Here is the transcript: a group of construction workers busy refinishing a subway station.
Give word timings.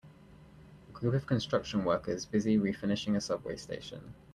a 0.89 0.91
group 0.93 1.13
of 1.13 1.27
construction 1.27 1.85
workers 1.85 2.25
busy 2.25 2.57
refinishing 2.57 3.15
a 3.17 3.21
subway 3.21 3.55
station. 3.55 4.15